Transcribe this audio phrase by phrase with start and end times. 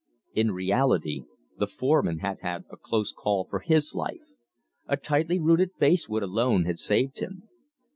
[0.33, 1.25] In reality
[1.59, 4.33] the foreman had had a close call for his life.
[4.87, 7.47] A toughly rooted basswood alone had saved him.